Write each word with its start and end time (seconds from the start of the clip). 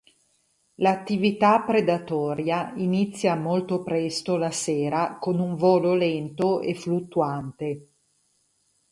L'attività 0.77 1.61
predatoria 1.61 2.73
inizia 2.77 3.35
molto 3.35 3.83
presto 3.83 4.35
la 4.35 4.49
sera 4.49 5.19
con 5.19 5.37
un 5.37 5.53
volo 5.55 5.93
lento 5.93 6.59
e 6.61 6.73
fluttuante. 6.73 7.87